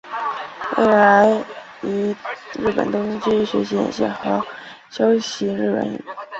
[0.77, 1.31] 未来
[1.83, 2.11] 于
[2.57, 4.43] 日本东京继续学习演戏和
[4.89, 6.03] 修习日本语。